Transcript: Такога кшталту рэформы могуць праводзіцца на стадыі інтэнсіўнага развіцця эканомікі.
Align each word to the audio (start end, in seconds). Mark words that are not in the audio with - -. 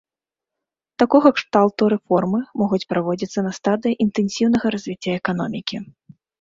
Такога 1.03 1.31
кшталту 1.39 1.89
рэформы 1.95 2.41
могуць 2.63 2.81
праводзіцца 2.95 3.39
на 3.51 3.53
стадыі 3.61 4.01
інтэнсіўнага 4.09 4.65
развіцця 4.77 5.11
эканомікі. 5.23 5.77